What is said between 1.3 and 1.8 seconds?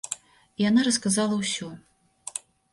ўсё.